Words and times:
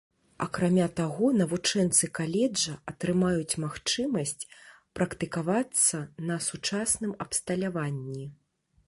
Акрамя 0.43 0.85
таго, 0.99 1.27
навучэнцы 1.41 2.07
каледжа 2.19 2.73
атрымаюць 2.91 3.59
магчымасць 3.65 4.47
практыкавацца 5.01 6.01
на 6.31 6.39
сучасным 6.49 7.11
абсталяванні. 7.27 8.25